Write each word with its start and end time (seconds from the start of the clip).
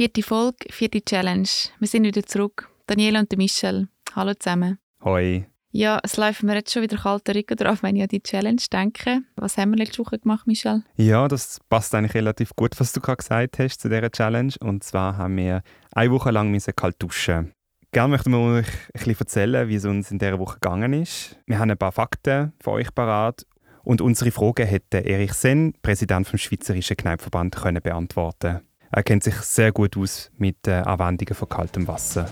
Vierte 0.00 0.22
Folge, 0.22 0.64
vierte 0.70 1.04
Challenge. 1.04 1.46
Wir 1.78 1.86
sind 1.86 2.04
wieder 2.04 2.22
zurück. 2.22 2.70
Daniela 2.86 3.20
und 3.20 3.36
Michel. 3.36 3.86
Hallo 4.16 4.32
zusammen. 4.32 4.78
Hoi. 5.04 5.44
Ja, 5.72 6.00
es 6.02 6.16
läuft 6.16 6.42
mir 6.42 6.54
jetzt 6.54 6.72
schon 6.72 6.80
wieder 6.80 6.96
kalter 6.96 7.34
Rücken 7.34 7.58
drauf, 7.58 7.82
wenn 7.82 7.96
ich 7.96 8.02
an 8.04 8.08
die 8.08 8.22
Challenge 8.22 8.62
denke. 8.72 9.20
Was 9.36 9.58
haben 9.58 9.72
wir 9.72 9.76
letzte 9.76 9.98
Woche 9.98 10.18
gemacht, 10.18 10.46
Michel? 10.46 10.84
Ja, 10.96 11.28
das 11.28 11.60
passt 11.68 11.94
eigentlich 11.94 12.14
relativ 12.14 12.56
gut, 12.56 12.80
was 12.80 12.92
du 12.92 13.00
gerade 13.00 13.18
gesagt 13.18 13.58
hast 13.58 13.82
zu 13.82 13.90
dieser 13.90 14.10
Challenge. 14.10 14.54
Und 14.60 14.84
zwar 14.84 15.18
haben 15.18 15.36
wir 15.36 15.62
eine 15.92 16.10
Woche 16.10 16.30
lang 16.30 16.58
kalt 16.74 16.96
duschen. 16.98 17.52
Gerne 17.92 18.12
möchten 18.12 18.30
wir 18.30 18.38
euch 18.38 18.66
ein 18.68 18.92
bisschen 18.94 19.18
erzählen, 19.18 19.68
wie 19.68 19.74
es 19.74 19.84
uns 19.84 20.10
in 20.10 20.18
dieser 20.18 20.38
Woche 20.38 20.54
gegangen 20.54 20.94
ist. 20.94 21.36
Wir 21.44 21.58
haben 21.58 21.70
ein 21.70 21.76
paar 21.76 21.92
Fakten 21.92 22.54
für 22.58 22.70
euch 22.70 22.94
parat 22.94 23.44
und 23.82 24.00
unsere 24.00 24.30
Fragen 24.30 24.66
hätte 24.66 25.04
Erich 25.04 25.34
Senn, 25.34 25.74
Präsident 25.82 26.26
vom 26.26 26.38
Schweizerischen 26.38 26.96
Kneippverband, 26.96 27.54
können 27.56 27.82
beantworten. 27.82 28.62
Er 28.92 29.04
kennt 29.04 29.22
sich 29.22 29.36
sehr 29.36 29.70
gut 29.70 29.96
aus 29.96 30.32
mit 30.36 30.66
äh, 30.66 30.72
Anwendungen 30.72 31.34
von 31.34 31.48
kaltem 31.48 31.86
Wasser. 31.86 32.28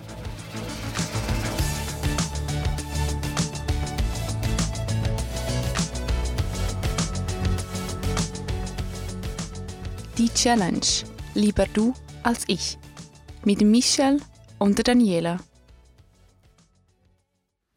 Die 10.16 10.29
Challenge. 10.30 10.80
Lieber 11.35 11.66
du 11.73 11.95
als 12.25 12.43
ich. 12.49 12.77
Mit 13.45 13.61
Michel 13.61 14.21
und 14.59 14.79
der 14.79 14.83
Daniela. 14.83 15.38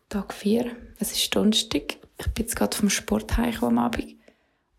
Tag 0.09 0.34
4. 0.34 0.75
Es 0.98 1.11
ist 1.11 1.36
Donnerstag. 1.36 1.98
Ich 2.17 2.27
bin 2.34 2.45
jetzt 2.45 2.55
gerade 2.55 2.75
vom 2.75 2.89
Sport 2.89 3.38
am 3.38 3.77
Abend. 3.77 4.20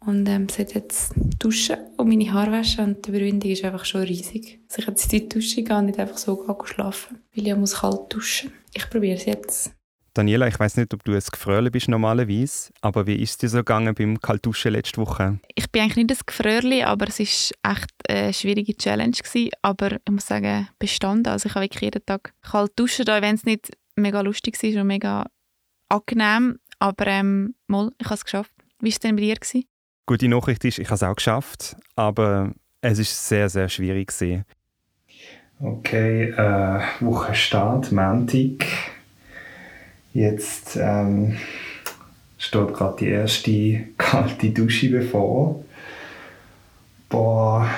Und 0.05 0.29
ähm, 0.29 0.49
sie 0.49 0.63
hat 0.63 0.75
jetzt 0.75 1.15
duschen 1.39 1.77
und 1.97 2.09
meine 2.09 2.33
Haare 2.33 2.53
waschen 2.53 2.85
und 2.85 3.07
die 3.07 3.13
Begründung 3.13 3.51
ist 3.51 3.65
einfach 3.65 3.85
schon 3.85 4.03
riesig. 4.03 4.61
Also 4.69 4.83
ich 4.83 4.87
jetzt 4.89 5.13
in 5.13 5.21
die 5.21 5.29
Dusche 5.29 5.63
gehen 5.63 5.77
und 5.77 5.87
nicht 5.87 5.99
einfach 5.99 6.19
so 6.19 6.37
gehen 6.37 6.67
schlafen, 6.67 7.19
weil 7.35 7.47
ich 7.47 7.57
muss 7.57 7.81
kalt 7.81 8.13
duschen. 8.13 8.53
Ich 8.75 8.89
probiere 8.91 9.17
es 9.17 9.27
jetzt. 9.27 9.73
Daniela, 10.15 10.47
ich 10.47 10.61
weiß 10.61 10.77
nicht, 10.77 10.93
ob 10.93 11.05
du 11.05 11.15
ein 11.15 11.23
Gefröhle 11.33 11.71
bist 11.71 11.89
normalerweise, 11.89 12.71
aber 12.83 13.07
wie 13.07 13.15
ist 13.15 13.31
es 13.31 13.39
dir 13.39 13.49
so 13.49 13.59
gegangen 13.59 13.95
beim 13.95 14.21
Kaltduschen 14.21 14.73
letzte 14.73 15.01
Woche? 15.01 15.39
Ich 15.55 15.71
bin 15.71 15.83
eigentlich 15.83 15.97
nicht 15.97 16.11
ein 16.11 16.27
Gefröhle, 16.27 16.87
aber 16.87 17.09
es 17.09 17.19
war 17.19 17.73
echt 17.73 17.91
eine 18.09 18.35
schwierige 18.35 18.77
Challenge 18.77 19.17
gewesen. 19.17 19.51
Aber 19.63 19.93
ich 19.93 20.11
muss 20.13 20.27
sagen, 20.27 20.69
bestanden. 20.79 21.33
Also 21.33 21.49
ich 21.49 21.55
habe 21.55 21.65
wirklich 21.65 21.83
jeden 21.83 22.05
Tag 22.05 22.35
kalt 22.43 22.73
duschen, 22.77 23.07
wenn 23.07 23.37
es 23.37 23.45
nicht 23.45 23.71
mega 23.97 24.21
lustig 24.21 24.63
war 24.63 24.83
und 24.83 24.87
mega 24.87 25.27
angenehm. 25.89 26.59
Aber 26.79 27.07
ähm, 27.07 27.55
mal, 27.67 27.91
ich 27.99 28.07
habe 28.07 28.17
es 28.17 28.25
geschafft. 28.25 28.53
Wie 28.81 28.87
war 28.87 28.91
es 28.91 28.99
denn 28.99 29.17
bei 29.17 29.23
dir? 29.23 29.37
Gewesen? 29.37 29.65
Gute 30.07 30.29
Nachricht 30.29 30.65
ist, 30.65 30.79
ich 30.79 30.87
habe 30.87 30.97
es 30.97 31.03
auch 31.03 31.15
geschafft, 31.15 31.77
aber 31.95 32.53
es 32.81 32.99
ist 32.99 33.29
sehr, 33.29 33.49
sehr 33.49 33.69
schwierig 33.69 34.09
gewesen. 34.09 34.45
Okay, 35.61 36.31
äh, 36.31 36.81
Wochenstart, 37.01 37.93
Montag. 37.93 38.67
Jetzt 40.13 40.77
ähm, 40.77 41.39
steht 42.37 42.75
gerade 42.75 42.97
die 42.99 43.09
erste 43.09 43.85
kalte 43.97 44.51
Dusche 44.51 44.91
bevor. 44.91 45.65
Boah, 47.09 47.69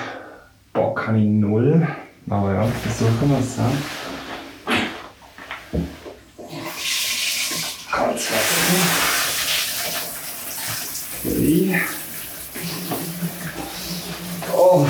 Bock 0.73 1.07
habe 1.07 1.19
ich 1.19 1.25
null. 1.25 1.87
Aber 2.27 2.53
ja, 2.53 2.65
versuchen 2.65 3.29
wir 3.29 3.37
es. 3.37 3.57
Ja. 3.57 3.71
Kaltes 7.91 8.31
Wasser. 8.31 9.15
Ui. 11.25 11.75
Oh. 14.53 14.87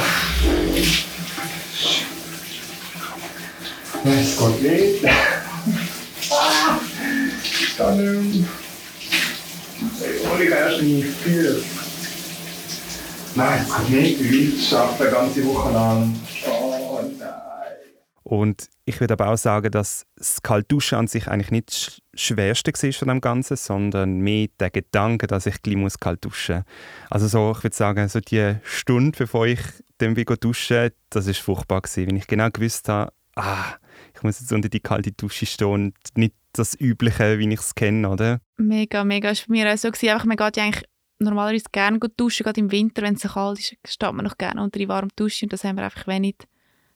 Es 4.08 4.38
geht 4.38 5.02
nicht. 5.02 5.14
Ah. 6.32 6.80
Dann. 7.78 8.48
Oh, 9.82 10.40
ich 10.40 10.50
erst 10.50 10.82
nicht 10.84 11.08
viel. 11.24 11.64
Nein, 13.34 13.66
es 13.68 13.88
geht 13.88 14.22
nicht. 14.22 14.22
Ich 14.22 14.76
arbeite 14.76 15.12
ganze 15.12 15.46
Woche 15.46 15.74
lang. 15.74 16.16
Oh 16.48 17.02
nein. 17.18 17.32
Und 18.24 18.70
ich 18.86 19.00
würde 19.00 19.14
aber 19.14 19.30
auch 19.30 19.38
sagen, 19.38 19.72
dass 19.72 20.06
das 20.16 20.42
Kaltduschen 20.42 21.00
an 21.00 21.08
sich 21.08 21.28
eigentlich 21.28 21.52
nicht 21.52 22.02
das 22.12 22.22
Schwerste 22.22 22.74
war 22.74 22.94
von 22.94 23.08
dem 23.08 23.22
Ganzen, 23.22 23.58
sondern 23.58 24.20
mehr 24.20 24.48
der 24.60 24.70
Gedanke, 24.70 25.28
dass 25.28 25.48
ich 25.48 25.62
gleich 25.62 26.00
kalt 26.00 26.26
duschen 26.26 26.58
muss. 26.58 26.66
Also 27.10 27.28
so, 27.28 27.54
ich 27.58 27.64
würde 27.64 27.76
sagen, 27.76 28.08
so 28.08 28.20
die 28.20 28.56
Stunde, 28.64 29.18
bevor 29.18 29.48
ich 29.48 29.60
dann 29.98 30.16
wieder 30.16 30.38
dusche, 30.38 30.94
das 31.10 31.28
war 31.28 31.34
furchtbar 31.34 31.82
wenn 31.96 32.18
ich 32.18 32.28
genau 32.28 32.50
gewusst 32.50 32.90
habe, 32.90 33.12
ah, 33.36 33.76
ich 34.14 34.24
muss 34.24 34.40
jetzt 34.40 34.52
unter 34.52 34.70
die 34.70 34.80
kalte 34.80 35.12
Dusche 35.12 35.46
stehen 35.46 35.68
und 35.68 35.96
nicht 36.16 36.36
das 36.54 36.80
Übliche, 36.80 37.38
wie 37.38 37.50
ich 37.50 37.60
es 37.60 37.76
kenne, 37.76 38.10
oder? 38.10 38.40
Mega, 38.58 39.04
mega. 39.04 39.30
Es 39.30 39.42
war 39.42 39.48
bei 39.48 39.64
mir 39.64 39.74
auch 39.74 39.78
so. 39.78 39.90
Gewesen. 39.90 40.10
Einfach, 40.10 40.26
man 40.26 40.38
geht 40.38 40.58
ja 40.58 40.64
eigentlich 40.64 40.86
normalerweise 41.20 41.66
gerne 41.72 42.00
duschen, 42.00 42.44
gerade 42.44 42.60
im 42.60 42.72
Winter, 42.72 43.02
wenn 43.02 43.16
es 43.16 43.22
so 43.22 43.30
kalt 43.30 43.60
ist, 43.60 43.76
steht 43.86 44.14
man 44.14 44.26
noch 44.26 44.38
gerne 44.38 44.62
unter 44.62 44.80
die 44.80 44.88
warme 44.88 45.10
Dusche 45.16 45.46
und 45.46 45.54
das 45.54 45.64
haben 45.64 45.78
wir 45.78 45.86
einfach 45.86 46.08
wenig 46.08 46.36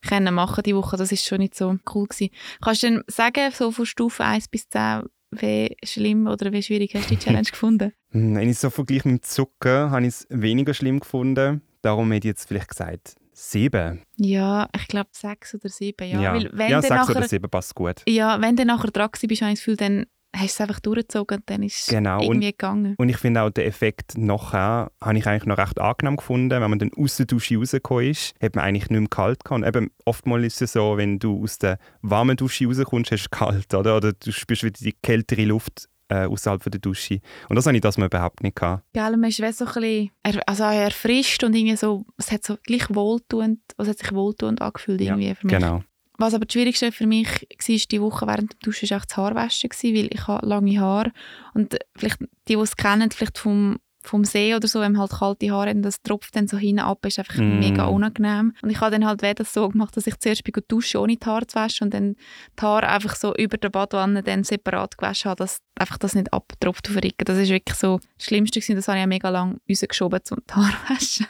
können 0.08 0.34
machen 0.34 0.64
die 0.64 0.76
Woche. 0.76 0.96
Das 0.98 1.12
ist 1.12 1.26
schon 1.26 1.40
nicht 1.40 1.56
so 1.56 1.78
cool 1.94 2.08
gewesen. 2.08 2.30
Kannst 2.62 2.84
du 2.84 2.88
denn 2.88 3.04
sagen, 3.08 3.52
so 3.52 3.72
von 3.72 3.86
Stufe 3.86 4.24
1 4.24 4.48
bis 4.48 4.70
10, 4.70 5.04
wie 5.32 5.76
schlimm 5.84 6.28
oder 6.28 6.52
wie 6.54 6.64
schwierig 6.64 6.94
hast 6.96 7.10
du 7.10 7.16
die 7.16 7.20
Challenge 7.24 7.50
gefunden? 7.50 7.94
Wenn 8.12 8.50
ich 8.50 8.60
so 8.60 8.70
vergleiche 8.70 9.10
mit 9.10 9.22
dem 9.22 9.24
Zucker, 9.24 9.92
habe 9.92 10.04
ich 10.04 10.10
es 10.10 10.28
weniger 10.30 10.74
schlimm 10.74 11.00
gefunden. 11.00 11.62
Darum 11.82 12.12
hätte 12.12 12.28
ich 12.28 12.32
jetzt 12.32 12.48
vielleicht 12.48 12.70
gesagt 12.70 13.16
sieben. 13.40 14.02
Ja, 14.18 14.68
ich 14.76 14.88
glaube 14.88 15.10
sechs 15.14 15.56
oder 15.56 15.70
sieben. 15.70 16.10
Ja, 16.10 16.22
ja. 16.22 16.34
Weil 16.34 16.50
wenn 16.54 16.70
ja 16.70 16.82
sechs 16.82 16.94
nachher, 16.94 17.16
oder 17.16 17.28
sieben 17.28 17.50
passt 17.50 17.74
gut. 17.76 18.04
Ja, 18.08 18.42
wenn 18.42 18.56
du 18.56 18.66
nachher 18.66 18.92
dran 18.92 19.10
bist, 19.12 19.24
habe 19.24 19.34
ich 19.34 19.40
das 19.40 19.60
Gefühl, 19.60 19.78
dann 19.78 20.06
hast 20.36 20.42
du 20.42 20.46
es 20.46 20.62
einfach 20.62 20.80
durchgezogen 20.80 21.38
und 21.38 21.50
dann 21.50 21.64
ist 21.64 21.88
genau. 21.88 22.18
es 22.18 22.24
irgendwie 22.24 22.48
und, 22.48 22.58
gegangen. 22.58 22.96
Und 22.98 23.10
ich 23.10 23.18
finde 23.18 23.42
auch 23.42 23.50
den 23.50 23.66
Effekt 23.66 24.18
nachher 24.18 24.92
habe 25.02 25.18
ich 25.18 25.26
eigentlich 25.26 25.46
noch 25.46 25.58
recht 25.58 25.80
angenehm 25.80 26.18
gefunden. 26.18 26.62
Wenn 26.62 26.70
man 26.70 26.80
dann 26.80 26.92
aus 26.96 27.18
der 27.18 27.26
Dusche 27.26 27.58
rausgekommen 27.58 28.12
ist, 28.12 28.36
hat 28.42 28.56
man 28.56 28.66
eigentlich 28.66 28.90
nicht 28.90 29.00
mehr 29.00 29.10
kalt 29.10 29.44
gehabt. 29.44 29.66
eben, 29.66 29.90
oftmals 30.06 30.46
ist 30.46 30.62
es 30.62 30.74
so, 30.74 30.98
wenn 30.98 31.20
du 31.20 31.44
aus 31.44 31.58
der 31.58 31.80
warmen 32.02 32.38
Dusche 32.38 32.68
rauskommst, 32.68 33.12
hast 33.12 33.26
du 33.26 33.30
kalt, 33.30 33.74
oder? 33.74 33.98
Oder 33.98 34.14
du 34.14 34.32
spürst 34.32 34.64
wieder 34.64 34.80
die 34.80 34.94
kältere 34.94 35.46
Luft 35.46 35.88
äh, 36.10 36.26
außerhalb 36.26 36.62
der 36.70 36.80
Dusche. 36.80 37.22
Und 37.48 37.56
das 37.56 37.66
habe 37.66 37.78
ich 37.78 37.82
das 37.82 37.98
mal 37.98 38.08
überhaupt 38.08 38.44
nicht 38.44 38.56
gehabt. 38.56 38.84
Gell, 38.94 39.18
man 39.18 39.30
ist 39.30 39.38
so 39.38 39.44
ein 39.44 39.50
bisschen 39.74 40.12
er, 40.24 40.48
also 40.48 40.64
erfrischt 40.64 41.44
und 41.44 41.56
irgendwie 41.56 41.78
so, 41.78 42.06
es 42.18 42.32
hat 42.32 42.44
so 42.44 42.58
gleich 42.64 42.88
wohltuend, 42.90 43.60
es 43.78 43.88
hat 43.88 43.98
sich 43.98 44.12
wohltuend 44.14 44.62
angefühlt 44.62 45.02
irgendwie 45.02 45.30
ja, 45.30 45.36
für 45.36 45.48
mich. 45.48 45.56
genau. 45.56 45.84
Was 46.18 46.34
aber 46.34 46.46
das 46.46 46.54
Schwierigste 46.54 46.92
für 46.92 47.08
mich 47.08 47.28
war, 47.28 47.78
die 47.92 48.02
Woche 48.02 48.28
während 48.28 48.52
dem 48.52 48.60
Duschen, 48.60 48.90
war 48.90 49.00
das 49.00 49.16
Haarwaschen, 49.16 49.70
weil 49.72 50.10
ich 50.12 50.28
habe 50.28 50.46
lange 50.46 50.80
Haare 50.80 51.14
und 51.54 51.78
vielleicht 51.96 52.20
die, 52.20 52.28
die 52.48 52.56
es 52.56 52.76
kennen, 52.76 53.10
vielleicht 53.10 53.38
vom 53.38 53.80
vom 54.10 54.26
See 54.26 54.56
oder 54.56 54.68
so, 54.68 54.82
wenn 54.82 54.94
man 54.94 55.02
halt 55.02 55.12
kalte 55.12 55.52
Haare 55.52 55.70
hat 55.70 55.86
das 55.86 56.02
tropft 56.02 56.36
dann 56.36 56.48
so 56.48 56.58
hinten 56.58 56.80
ab, 56.80 57.06
ist 57.06 57.20
einfach 57.20 57.38
mm. 57.38 57.60
mega 57.60 57.86
unangenehm. 57.86 58.54
Und 58.62 58.70
ich 58.70 58.82
habe 58.82 58.92
dann 58.92 59.06
halt 59.06 59.22
das 59.40 59.54
so 59.54 59.70
gemacht, 59.70 59.96
dass 59.96 60.08
ich 60.08 60.18
zuerst 60.20 60.44
bei 60.44 60.52
duschen 60.68 61.00
ohne 61.00 61.16
die 61.16 61.26
Haare 61.26 61.48
zu 61.48 61.56
waschen 61.56 61.86
und 61.86 61.94
dann 61.94 62.16
die 62.60 62.62
Haare 62.62 62.88
einfach 62.88 63.16
so 63.16 63.34
über 63.36 63.58
der 63.58 63.70
Badwanne 63.70 64.24
dann 64.24 64.44
separat 64.44 64.98
gewaschen 64.98 65.30
habe, 65.30 65.44
dass 65.44 65.60
einfach 65.76 65.98
das 65.98 66.16
nicht 66.16 66.34
abtropft 66.34 66.88
auf 66.88 66.94
den 66.94 67.04
Rücken. 67.04 67.26
Das 67.26 67.38
ist 67.38 67.50
wirklich 67.50 67.78
so 67.78 68.00
das 68.18 68.26
Schlimmste 68.26 68.60
gewesen. 68.60 68.76
Das 68.76 68.88
habe 68.88 68.98
ich 68.98 69.02
ja 69.02 69.08
mega 69.08 69.30
lange 69.30 69.58
rausgeschoben 69.70 70.20
zum 70.24 70.40
die 70.50 70.54
Haare 70.54 70.74
waschen. 70.90 71.28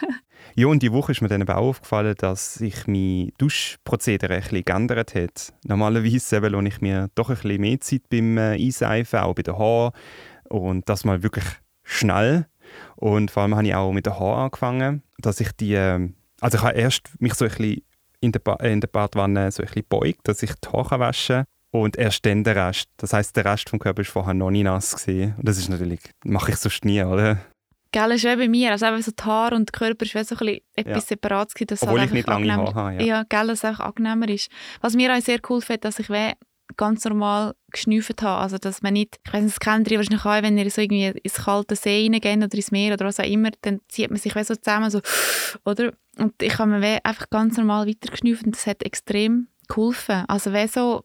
Ja, 0.55 0.67
und 0.67 0.81
die 0.81 0.91
Woche 0.91 1.11
ist 1.11 1.21
mir 1.21 1.27
dann 1.27 1.41
aber 1.41 1.57
auch 1.57 1.69
aufgefallen, 1.69 2.15
dass 2.17 2.55
sich 2.55 2.87
mein 2.87 3.31
Duschprozedere 3.37 4.35
ein 4.35 4.41
bisschen 4.41 4.63
geändert 4.63 5.13
hat. 5.13 5.53
Normalerweise 5.65 6.39
lohne 6.39 6.69
ich 6.69 6.81
mir 6.81 7.09
doch 7.15 7.29
ein 7.29 7.35
bisschen 7.35 7.61
mehr 7.61 7.79
Zeit 7.81 8.09
beim 8.09 8.37
äh, 8.37 8.53
Einseifen, 8.53 9.19
auch 9.19 9.35
bei 9.35 9.43
den 9.43 9.57
Haaren. 9.57 9.91
Und 10.49 10.87
das 10.87 11.03
mal 11.03 11.23
wirklich 11.23 11.45
schnell 11.83 12.47
und 12.95 13.31
vor 13.31 13.43
allem 13.43 13.55
habe 13.55 13.67
ich 13.67 13.75
auch 13.75 13.91
mit 13.91 14.05
den 14.05 14.19
Haaren 14.19 14.45
angefangen, 14.45 15.03
dass 15.17 15.39
ich 15.39 15.51
die, 15.53 15.73
ähm, 15.73 16.15
also 16.41 16.57
ich 16.57 16.63
habe 16.63 16.77
erst 16.77 17.09
mich 17.19 17.33
so 17.33 17.45
ein 17.45 17.51
bisschen 17.51 17.81
in 18.21 18.31
der, 18.31 18.39
ba 18.39 18.55
äh, 18.55 18.71
in 18.71 18.81
der 18.81 18.87
Badwanne 18.87 19.51
so 19.51 19.63
ein 19.63 19.67
bisschen 19.67 19.85
beugt, 19.87 20.27
dass 20.27 20.43
ich 20.43 20.53
die 20.53 20.69
Haare 20.69 20.99
waschen 20.99 21.45
und 21.71 21.97
erst 21.97 22.25
dann 22.25 22.43
der 22.43 22.55
Rest. 22.55 22.89
Das 22.97 23.13
heißt, 23.13 23.35
der 23.35 23.45
Rest 23.45 23.69
vom 23.69 23.79
Körper 23.79 23.99
war 23.99 24.05
vorher 24.05 24.33
noch 24.33 24.51
nicht 24.51 24.63
nass 24.63 24.95
gewesen. 24.95 25.35
Und 25.37 25.47
das 25.47 25.57
ist 25.57 25.69
natürlich, 25.69 25.99
mache 26.23 26.51
ich 26.51 26.57
sonst 26.57 26.85
nie, 26.85 27.03
oder? 27.03 27.39
Gell, 27.91 28.11
ist 28.11 28.23
wie 28.23 28.35
bei 28.35 28.47
mir. 28.47 28.71
Also 28.71 28.85
einfach 28.85 29.03
so 29.03 29.11
die 29.11 29.23
Haare 29.23 29.55
und 29.55 29.69
der 29.69 29.79
Körper 29.79 30.05
ist 30.05 30.13
wie 30.13 30.23
so 30.23 30.35
ein 30.35 30.39
bisschen 30.39 30.61
etwas 30.75 30.95
ja. 30.95 31.01
separat 31.01 31.55
gewesen, 31.55 31.79
Obwohl 31.81 32.03
ich 32.03 32.11
nicht 32.11 32.27
lange 32.27 32.55
Haare 32.55 32.75
habe, 32.75 32.93
ja. 32.95 33.01
Ja, 33.01 33.23
gell, 33.23 33.47
dass 33.47 33.59
es 33.59 33.65
einfach 33.65 33.85
angenehmer 33.85 34.29
ist. 34.29 34.49
Was 34.81 34.93
mir 34.93 35.15
auch 35.15 35.21
sehr 35.21 35.39
cool 35.49 35.61
findet, 35.61 35.85
dass 35.85 35.99
ich 35.99 36.09
wie 36.09 36.33
ganz 36.79 37.03
normal 37.03 37.55
geschnüffelt 37.71 38.21
habe. 38.21 38.41
Also, 38.41 38.57
dass 38.57 38.81
man 38.81 38.93
nicht, 38.93 39.19
ich 39.25 39.33
weiß 39.33 39.43
nicht, 39.43 39.57
das 39.57 39.59
kennt 39.59 39.91
ihr 39.91 39.97
wahrscheinlich 39.97 40.25
auch, 40.25 40.41
wenn 40.41 40.57
ihr 40.57 40.71
so 40.71 40.81
irgendwie 40.81 41.07
ins 41.07 41.33
kalte 41.33 41.75
See 41.75 42.07
reingeht 42.09 42.37
oder 42.37 42.55
ins 42.55 42.71
Meer 42.71 42.93
oder 42.93 43.05
was 43.05 43.19
auch 43.19 43.25
immer, 43.25 43.49
dann 43.61 43.81
zieht 43.89 44.09
man 44.09 44.17
sich 44.17 44.33
so 44.33 44.55
zusammen, 44.55 44.89
so, 44.89 45.01
oder? 45.65 45.91
Und 46.17 46.41
ich 46.41 46.57
habe 46.57 46.71
mir 46.71 46.99
einfach 47.03 47.29
ganz 47.29 47.57
normal 47.57 47.85
weiter 47.85 48.09
geschnüffelt 48.09 48.47
und 48.47 48.55
das 48.55 48.65
hat 48.65 48.83
extrem 48.83 49.49
geholfen. 49.67 50.23
Also, 50.29 50.53
wenn 50.53 50.69
so, 50.69 51.03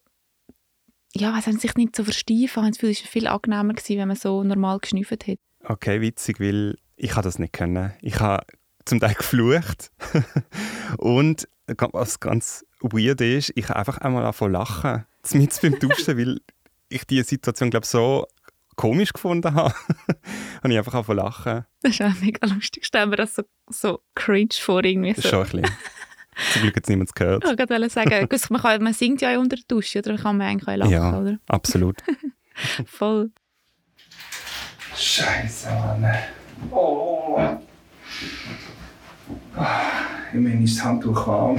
ja, 1.13 1.35
weiß 1.35 1.49
nicht, 1.49 1.61
sich 1.61 1.75
nicht 1.75 1.97
so 1.97 2.05
versteifen, 2.05 2.67
es 2.69 2.81
war 2.81 2.93
viel 2.93 3.27
angenehmer 3.27 3.75
gewesen, 3.75 3.99
wenn 3.99 4.09
man 4.09 4.17
so 4.17 4.45
normal 4.45 4.79
geschnüffelt 4.79 5.27
hat. 5.27 5.39
Okay, 5.65 6.01
witzig, 6.01 6.39
weil 6.39 6.79
ich 6.95 7.13
habe 7.13 7.23
das 7.23 7.41
nicht 7.41 7.53
können. 7.53 7.93
Ich 8.01 8.21
habe 8.21 8.47
zum 8.85 9.01
Teil 9.01 9.15
geflucht 9.15 9.91
und 10.99 11.49
was 11.67 12.21
ganz 12.21 12.65
weird 12.93 13.21
ist, 13.21 13.53
ich 13.55 13.71
einfach 13.71 13.99
einmal 13.99 14.25
anfangen 14.25 14.53
lachen, 14.53 15.05
mit 15.33 15.61
beim 15.63 15.79
Duschen, 15.79 16.19
weil 16.19 16.41
ich 16.89 17.05
diese 17.07 17.25
Situation, 17.25 17.71
glaube 17.71 17.87
so 17.87 18.27
komisch 18.77 19.13
gefunden 19.13 19.55
habe, 19.55 19.75
habe 20.63 20.73
ich 20.73 20.79
einfach 20.79 20.95
anfangen 20.95 21.19
lachen. 21.19 21.65
Das 21.83 21.93
ist 21.93 22.03
auch 22.03 22.21
mega 22.21 22.47
lustig. 22.47 22.85
Stellen 22.85 23.11
wir 23.11 23.17
das 23.17 23.37
so, 23.37 23.43
so 23.69 24.01
cringe 24.15 24.49
vor 24.53 24.85
irgendwie 24.85 25.15
so. 25.15 25.29
Schon 25.29 25.47
ein 25.47 25.63
bisschen. 25.63 25.77
Zum 26.53 26.63
Glück 26.63 26.77
hat 26.77 26.83
es 26.83 26.89
niemand 26.89 27.15
gehört. 27.15 27.45
Ich 27.45 27.51
wollte 27.51 27.91
sagen, 27.91 28.29
man, 28.51 28.61
kann, 28.61 28.83
man 28.83 28.93
singt 28.93 29.21
ja 29.21 29.39
unter 29.39 29.57
der 29.57 29.65
Dusche, 29.69 30.01
oder 30.01 30.17
kann 30.17 30.37
man 30.37 30.49
eigentlich 30.49 30.69
auch 30.69 30.77
lachen, 30.77 30.93
ja, 30.93 31.19
oder? 31.19 31.39
absolut. 31.47 32.03
Voll. 32.87 33.31
Scheiße, 34.97 35.69
Mann. 35.71 36.13
Oh. 36.71 37.39
Immerhin 40.33 40.65
ist 40.65 40.79
das 40.79 40.85
Handtuch 40.85 41.27
warm. 41.27 41.57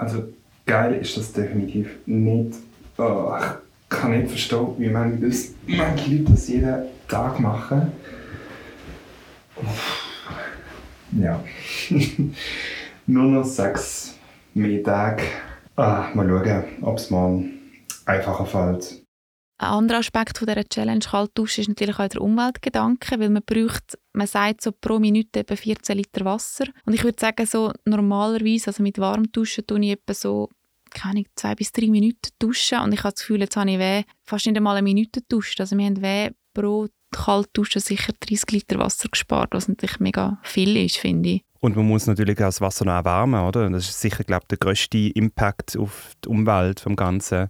Also 0.00 0.32
geil 0.64 0.94
ist 0.94 1.16
das 1.16 1.32
definitiv 1.32 1.98
nicht. 2.06 2.54
Oh, 2.96 3.34
ich 3.38 3.88
kann 3.88 4.12
nicht 4.12 4.28
verstehen, 4.28 4.68
wie 4.78 4.88
manche, 4.88 5.26
das, 5.26 5.50
manche 5.66 6.10
Leute 6.10 6.32
das 6.32 6.48
jeden 6.48 6.74
Tag 7.06 7.38
machen. 7.38 7.92
Ja. 11.12 11.42
Nur 13.06 13.24
noch 13.24 13.44
sechs 13.44 14.14
mehr 14.54 14.82
Tage. 14.82 15.24
Ah, 15.76 16.08
mal 16.14 16.28
schauen, 16.28 16.64
ob 16.82 16.96
es 16.96 17.10
morgen 17.10 17.50
einfacher 18.06 18.46
fällt. 18.46 18.99
Ein 19.60 19.72
anderer 19.72 19.98
Aspekt 19.98 20.38
von 20.38 20.48
dieser 20.48 20.64
Challenge 20.64 21.04
Kaltduschen 21.04 21.60
ist 21.60 21.68
natürlich 21.68 21.98
auch 21.98 22.08
der 22.08 22.22
Umweltgedanke, 22.22 23.20
weil 23.20 23.28
man 23.28 23.42
braucht, 23.44 23.98
man 24.14 24.26
sagt 24.26 24.62
so 24.62 24.72
pro 24.72 24.98
Minute 24.98 25.40
etwa 25.40 25.54
14 25.54 25.98
Liter 25.98 26.24
Wasser. 26.24 26.64
Und 26.86 26.94
ich 26.94 27.04
würde 27.04 27.20
sagen, 27.20 27.44
so 27.44 27.70
normalerweise, 27.84 28.68
also 28.68 28.82
mit 28.82 28.98
Warmduschen 28.98 29.66
tue 29.66 29.80
ich 29.80 29.90
etwa 29.90 30.14
so 30.14 30.48
keine 30.88 31.24
zwei 31.34 31.54
bis 31.54 31.72
drei 31.72 31.88
Minuten 31.88 32.30
duschen 32.38 32.80
und 32.80 32.94
ich 32.94 33.00
habe 33.00 33.12
das 33.12 33.20
Gefühl, 33.20 33.40
jetzt 33.40 33.54
habe 33.54 33.70
ich 33.70 33.78
weh, 33.78 34.04
fast 34.22 34.46
nicht 34.46 34.56
einmal 34.56 34.78
eine 34.78 34.82
Minute 34.82 35.20
duscht. 35.28 35.60
Also 35.60 35.76
wir 35.76 35.84
haben 35.84 36.00
weh 36.00 36.30
pro 36.54 36.86
Kaltduschen 37.10 37.82
sicher 37.82 38.14
30 38.18 38.50
Liter 38.52 38.78
Wasser 38.78 39.10
gespart, 39.10 39.50
was 39.52 39.68
natürlich 39.68 40.00
mega 40.00 40.38
viel 40.42 40.74
ist, 40.78 40.96
finde 40.96 41.28
ich. 41.28 41.44
Und 41.60 41.76
man 41.76 41.86
muss 41.86 42.06
natürlich 42.06 42.38
auch 42.38 42.46
das 42.46 42.62
Wasser 42.62 42.86
noch 42.86 42.94
erwärmen, 42.94 43.44
oder? 43.44 43.68
Das 43.68 43.90
ist 43.90 44.00
sicher, 44.00 44.24
glaube 44.24 44.44
ich, 44.44 44.48
der 44.48 44.58
grösste 44.58 44.96
Impact 44.96 45.76
auf 45.76 46.12
die 46.24 46.30
Umwelt 46.30 46.80
vom 46.80 46.96
Ganzen. 46.96 47.48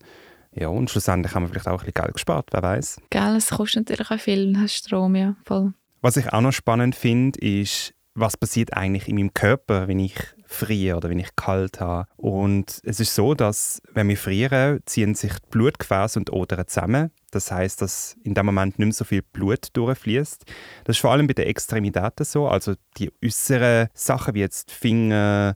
Ja, 0.52 0.68
und 0.68 0.90
schlussendlich 0.90 1.34
haben 1.34 1.44
wir 1.44 1.48
vielleicht 1.48 1.68
auch 1.68 1.80
ein 1.80 1.86
bisschen 1.86 2.02
Geld 2.02 2.14
gespart, 2.14 2.48
wer 2.50 2.62
weiß. 2.62 3.00
Gell, 3.10 3.36
es 3.36 3.50
kostet 3.50 3.88
natürlich 3.88 4.10
auch 4.10 4.18
viel, 4.18 4.68
Strom, 4.68 5.14
ja, 5.14 5.36
voll. 5.44 5.72
Was 6.00 6.16
ich 6.16 6.32
auch 6.32 6.40
noch 6.40 6.52
spannend 6.52 6.96
finde, 6.96 7.38
ist, 7.40 7.94
was 8.14 8.36
passiert 8.36 8.74
eigentlich 8.74 9.08
in 9.08 9.16
meinem 9.16 9.34
Körper, 9.34 9.86
wenn 9.86 9.98
ich 9.98 10.14
friere 10.46 10.96
oder 10.96 11.08
wenn 11.08 11.20
ich 11.20 11.36
kalt 11.36 11.80
habe. 11.80 12.08
Und 12.16 12.80
es 12.82 12.98
ist 12.98 13.14
so, 13.14 13.34
dass 13.34 13.80
wenn 13.92 14.08
wir 14.08 14.16
frieren, 14.16 14.80
ziehen 14.84 15.14
sich 15.14 15.32
die 15.34 15.48
Blutgefäße 15.50 16.18
und 16.18 16.32
Odern 16.32 16.66
zusammen. 16.66 17.12
Das 17.30 17.52
heißt, 17.52 17.80
dass 17.80 18.16
in 18.24 18.34
dem 18.34 18.46
Moment 18.46 18.78
nicht 18.78 18.86
mehr 18.86 18.92
so 18.92 19.04
viel 19.04 19.22
Blut 19.22 19.68
durchfließt. 19.74 20.44
Das 20.84 20.96
ist 20.96 21.00
vor 21.00 21.12
allem 21.12 21.28
bei 21.28 21.34
den 21.34 21.46
Extremitäten 21.46 22.24
so, 22.24 22.48
also 22.48 22.74
die 22.96 23.12
äußeren 23.24 23.88
Sachen 23.94 24.34
wie 24.34 24.40
jetzt 24.40 24.72
Finger, 24.72 25.54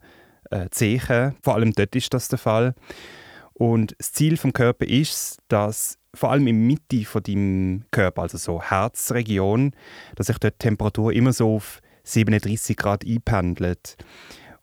äh, 0.51 0.69
Zehen, 0.71 1.35
vor 1.43 1.57
allem 1.57 1.73
dort 1.73 1.97
ist 1.97 2.15
das 2.15 2.29
der 2.29 2.39
Fall. 2.39 2.75
Und 3.55 3.95
das 3.99 4.13
Ziel 4.13 4.37
vom 4.37 4.53
Körper 4.53 4.85
ist, 4.87 5.39
dass 5.49 5.99
vor 6.13 6.31
allem 6.31 6.47
in 6.47 6.67
Mitte 6.67 7.05
von 7.05 7.23
deinem 7.23 7.85
Körper, 7.91 8.23
also 8.23 8.39
so 8.39 8.63
Herzregion, 8.63 9.73
dass 10.17 10.27
sich 10.27 10.39
dort 10.39 10.55
die 10.55 10.69
Temperatur 10.69 11.13
immer 11.13 11.33
so 11.33 11.57
auf 11.57 11.81
37 12.05 12.77
Grad 12.77 13.05
einpendelt. 13.05 13.97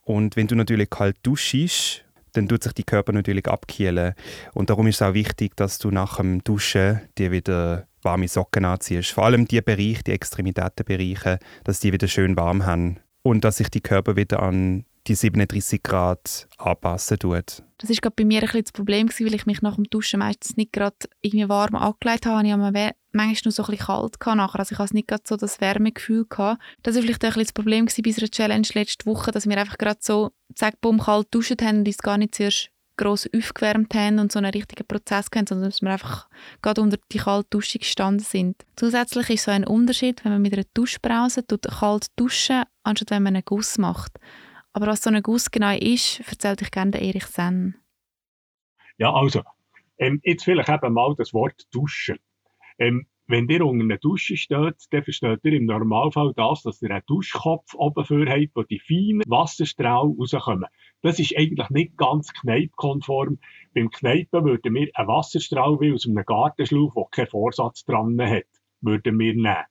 Und 0.02 0.36
wenn 0.36 0.46
du 0.46 0.54
natürlich 0.54 0.90
kalt 0.90 1.16
duschst, 1.22 2.04
dann 2.32 2.48
tut 2.48 2.62
sich 2.62 2.72
die 2.72 2.84
Körper 2.84 3.12
natürlich 3.12 3.46
abkühlen. 3.46 4.14
Und 4.54 4.70
darum 4.70 4.86
ist 4.86 4.96
es 4.96 5.02
auch 5.02 5.14
wichtig, 5.14 5.56
dass 5.56 5.78
du 5.78 5.90
nach 5.90 6.16
dem 6.16 6.42
Duschen 6.42 7.02
dir 7.18 7.30
wieder 7.30 7.86
warme 8.02 8.28
Socken 8.28 8.64
anziehst. 8.64 9.10
Vor 9.10 9.24
allem 9.24 9.46
die 9.46 9.60
Bereiche, 9.60 10.02
die 10.02 10.12
Extremitätenbereiche, 10.12 11.38
dass 11.64 11.80
die 11.80 11.92
wieder 11.92 12.08
schön 12.08 12.36
warm 12.36 12.64
haben. 12.64 12.98
Und 13.22 13.44
dass 13.44 13.58
sich 13.58 13.68
die 13.68 13.80
Körper 13.80 14.16
wieder 14.16 14.42
an 14.42 14.84
die 15.06 15.14
37 15.14 15.82
Grad 15.82 16.48
anpassen 16.58 17.18
tut. 17.18 17.62
Das 17.82 17.90
war 18.02 18.10
bei 18.10 18.24
mir 18.24 18.40
ein 18.40 18.46
bisschen 18.46 18.64
das 18.64 18.72
Problem, 18.72 19.08
weil 19.08 19.34
ich 19.34 19.46
mich 19.46 19.62
nach 19.62 19.74
dem 19.74 19.84
Duschen 19.84 20.20
meistens 20.20 20.56
nicht 20.56 20.72
gerade 20.72 20.96
irgendwie 21.20 21.48
warm 21.48 21.74
angelegt 21.74 22.26
habe. 22.26 22.46
Ich 22.46 22.52
habe 22.52 22.94
manchmal 23.12 23.36
nur 23.44 23.52
so 23.52 23.62
ein 23.62 23.70
bisschen 23.70 23.86
kalt 23.86 24.16
nachher. 24.36 24.58
Also 24.60 24.72
ich 24.72 24.78
hatte 24.78 24.94
nicht 24.94 25.08
gerade 25.08 25.22
so 25.26 25.36
das 25.36 25.60
Wärmegefühl. 25.60 26.26
Gehabt. 26.28 26.62
Das 26.82 26.94
war 26.94 27.02
vielleicht 27.02 27.24
auch 27.24 27.36
ein 27.36 27.42
das 27.42 27.52
Problem 27.52 27.86
bei 27.86 27.92
unserer 28.04 28.28
Challenge 28.28 28.68
letzte 28.74 29.06
Woche, 29.06 29.30
dass 29.30 29.48
wir 29.48 29.56
einfach 29.58 29.78
gerade 29.78 29.98
so 30.00 30.30
zack, 30.54 30.80
bumm, 30.80 31.00
kalt 31.00 31.28
duschen 31.30 31.56
haben 31.60 31.78
und 31.78 31.88
uns 31.88 31.98
gar 31.98 32.18
nicht 32.18 32.34
zuerst 32.34 32.70
gross 32.96 33.28
aufgewärmt 33.34 33.94
haben 33.94 34.18
und 34.18 34.32
so 34.32 34.38
einen 34.38 34.52
richtigen 34.52 34.86
Prozess 34.86 35.26
hatten, 35.34 35.46
sondern 35.46 35.70
dass 35.70 35.82
wir 35.82 35.90
einfach 35.90 36.28
gerade 36.60 36.80
unter 36.80 36.98
die 37.10 37.18
kalte 37.18 37.48
Dusche 37.50 37.78
gestanden 37.78 38.24
sind. 38.24 38.56
Zusätzlich 38.76 39.30
ist 39.30 39.44
so 39.44 39.50
ein 39.50 39.66
Unterschied, 39.66 40.24
wenn 40.24 40.32
man 40.32 40.42
mit 40.42 40.52
einer 40.52 40.64
Duschbrause 40.74 41.42
kalt 41.42 42.06
duschen, 42.16 42.62
anstatt 42.82 43.10
wenn 43.10 43.22
man 43.22 43.34
einen 43.34 43.44
Guss 43.44 43.78
macht. 43.78 44.12
Aber 44.72 44.86
was 44.86 45.02
so 45.02 45.10
ein 45.10 45.22
Guss 45.22 45.50
genau 45.50 45.76
ist, 45.76 46.20
erzählt 46.28 46.62
euch 46.62 46.70
gerne 46.70 47.00
Erich 47.00 47.26
Senn. 47.26 47.76
Ja, 48.98 49.12
also, 49.12 49.42
ähm, 49.98 50.20
jetzt 50.24 50.44
vielleicht 50.44 50.68
eben 50.68 50.92
mal 50.92 51.14
das 51.16 51.34
Wort 51.34 51.66
Duschen. 51.72 52.18
Ähm, 52.78 53.06
wenn 53.28 53.48
ihr 53.48 53.64
unter 53.64 53.84
einer 53.84 53.98
Dusche 53.98 54.36
steht, 54.36 54.74
dann 54.90 55.04
versteht 55.04 55.40
ihr 55.44 55.52
im 55.52 55.66
Normalfall 55.66 56.32
das, 56.34 56.62
dass 56.62 56.82
ihr 56.82 56.90
einen 56.90 57.02
Duschkopf 57.06 57.74
oben 57.74 58.04
für 58.04 58.28
habt, 58.28 58.50
wo 58.54 58.62
die 58.62 58.80
feinen 58.80 59.22
Wasserstrahlen 59.26 60.16
rauskommen. 60.18 60.66
Das 61.02 61.18
ist 61.18 61.36
eigentlich 61.36 61.70
nicht 61.70 61.96
ganz 61.96 62.32
kneipkonform. 62.32 63.38
Beim 63.74 63.90
Kneipen 63.90 64.44
würden 64.44 64.74
wir 64.74 64.90
einen 64.94 65.08
Wasserstrahl 65.08 65.80
wie 65.80 65.92
aus 65.92 66.06
einem 66.06 66.24
Gartenschlauch, 66.24 66.94
der 66.94 67.06
keinen 67.10 67.30
Vorsatz 67.30 67.84
dran 67.84 68.20
hat, 68.20 68.44
würden 68.80 69.18
wir 69.18 69.34
nehmen. 69.34 69.64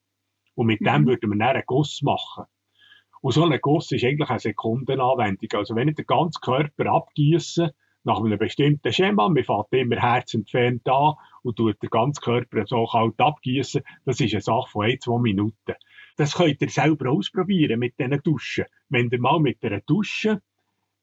Und 0.55 0.67
mit 0.67 0.81
mhm. 0.81 0.85
dem 0.85 1.05
würden 1.07 1.29
wir 1.29 1.37
dann 1.37 1.55
einen 1.55 1.63
Guss 1.65 2.01
machen. 2.01 2.45
Und 3.21 3.33
so 3.33 3.43
ein 3.43 3.59
Guss 3.61 3.91
ist 3.91 4.03
eigentlich 4.03 4.29
eine 4.29 4.39
Sekundenanwendung. 4.39 5.49
Also 5.53 5.75
wenn 5.75 5.87
ich 5.87 5.95
den 5.95 6.07
ganzen 6.07 6.41
Körper 6.41 6.91
abgieße, 6.91 7.73
nach 8.03 8.19
einem 8.19 8.39
bestimmten 8.39 8.91
Schema, 8.91 9.29
man 9.29 9.43
fährt 9.43 9.71
immer 9.71 9.97
herzentfernt 9.97 10.87
an 10.89 11.13
und 11.43 11.55
tut 11.55 11.81
den 11.83 11.89
ganzen 11.89 12.21
Körper 12.21 12.65
so 12.65 12.85
kalt 12.87 13.19
abgießen, 13.19 13.83
das 14.05 14.19
ist 14.19 14.33
eine 14.33 14.41
Sache 14.41 14.69
von 14.71 14.85
ein, 14.85 14.99
zwei 14.99 15.19
Minuten. 15.19 15.75
Das 16.17 16.33
könnt 16.33 16.61
ihr 16.61 16.69
selber 16.69 17.11
ausprobieren 17.11 17.79
mit 17.79 17.99
diesen 17.99 18.21
Duschen. 18.23 18.65
Wenn 18.89 19.09
ihr 19.09 19.19
mal 19.19 19.39
mit 19.39 19.63
einer 19.63 19.81
Dusche 19.81 20.41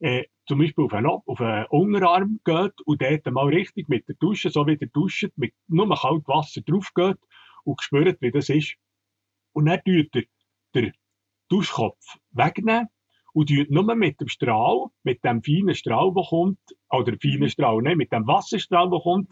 äh, 0.01 0.25
zum 0.47 0.59
Beispiel 0.59 0.85
auf 0.85 0.93
einen, 0.93 1.07
auf 1.07 1.41
einen 1.41 1.67
Unterarm 1.67 2.41
geht 2.45 2.81
und 2.85 3.03
dort 3.03 3.27
mal 3.31 3.47
richtig 3.47 3.89
mit 3.89 4.09
der 4.09 4.17
Dusche, 4.17 4.51
so 4.51 4.67
wie 4.67 4.77
ihr 4.81 4.89
duscht, 4.89 5.31
mit 5.37 5.55
nur 5.69 5.89
kalt 5.95 6.27
Wasser 6.27 6.63
drauf 6.63 6.93
geht 6.95 7.19
und 7.65 7.83
spürt, 7.83 8.21
wie 8.21 8.31
das 8.31 8.49
ist. 8.49 8.75
Und 9.53 9.67
dann 9.67 9.81
tut 9.85 10.15
ihr 10.15 10.25
den 10.75 10.93
Duschkopf 11.49 12.19
wegnehmen 12.33 12.89
und 13.33 13.51
nur 13.71 13.95
mit 13.95 14.21
dem 14.21 14.29
Strahl, 14.29 14.87
mit 15.03 15.25
dem 15.25 15.43
feinen 15.43 15.75
Strahl, 15.75 16.13
der 16.15 16.25
kommt, 16.25 16.59
oder 16.91 17.17
feinen 17.21 17.41
mhm. 17.41 17.49
Strahl, 17.49 17.83
ne, 17.83 17.97
mit 17.97 18.13
dem 18.13 18.27
Wasserstrahl, 18.27 18.91
der 18.91 19.01
kommt, 19.01 19.31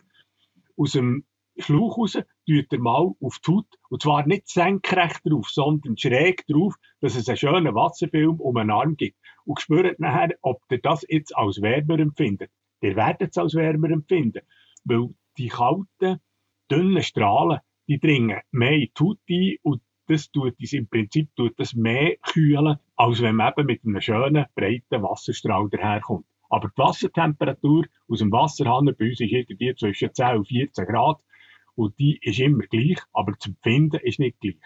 aus 0.76 0.92
dem 0.92 1.24
Schlauch 1.58 1.96
raus, 1.96 2.12
tut 2.12 2.72
er 2.72 2.78
mal 2.78 3.12
auf 3.20 3.38
die 3.38 3.50
Haut, 3.50 3.66
und 3.88 4.02
zwar 4.02 4.26
nicht 4.26 4.48
senkrecht 4.48 5.20
drauf, 5.24 5.48
sondern 5.48 5.96
schräg 5.96 6.46
drauf, 6.46 6.74
dass 7.00 7.16
es 7.16 7.28
einen 7.28 7.38
schönen 7.38 7.74
Wasserfilm 7.74 8.40
um 8.40 8.56
den 8.56 8.70
Arm 8.70 8.96
gibt. 8.96 9.16
Und 9.44 9.60
spürt 9.60 9.98
nachher, 9.98 10.36
ob 10.42 10.60
ihr 10.70 10.80
das 10.80 11.06
jetzt 11.08 11.34
als 11.34 11.62
wärmer 11.62 11.98
empfindet. 11.98 12.50
Ihr 12.82 12.94
werdet 12.94 13.30
es 13.30 13.38
als 13.38 13.54
wärmer 13.54 13.90
empfinden, 13.90 14.42
weil 14.84 15.14
die 15.38 15.48
kalten, 15.48 16.20
dünnen 16.70 17.02
Strahlen, 17.02 17.60
die 17.88 17.98
dringen 17.98 18.40
mehr 18.50 18.72
in 18.72 18.80
die 18.80 18.92
Haut 19.00 19.18
ein 19.30 19.56
und 19.62 19.82
das 20.06 20.30
tut 20.30 20.54
es 20.60 20.72
im 20.72 20.88
Prinzip 20.88 21.28
tut 21.36 21.58
das 21.58 21.74
mehr 21.74 22.16
kühlen, 22.18 22.78
als 22.96 23.22
wenn 23.22 23.36
man 23.36 23.52
eben 23.56 23.66
mit 23.66 23.84
einem 23.84 24.00
schönen, 24.00 24.46
breiten 24.54 25.02
Wasserstrahl 25.02 25.68
daherkommt. 25.68 26.26
Aber 26.48 26.68
die 26.68 26.78
Wassertemperatur 26.78 27.86
aus 28.08 28.18
dem 28.20 28.30
Wasserhahn 28.32 28.86
bei 28.86 29.08
uns 29.08 29.20
ist 29.20 29.32
irgendwie 29.32 29.74
zwischen 29.74 30.14
10 30.14 30.38
und 30.38 30.48
14 30.48 30.86
Grad. 30.86 31.20
Und 31.74 31.98
die 31.98 32.18
ist 32.22 32.38
immer 32.38 32.64
gleich, 32.64 32.98
aber 33.12 33.32
das 33.32 33.46
Empfinden 33.46 34.00
ist 34.02 34.18
nicht 34.18 34.40
gleich. 34.40 34.56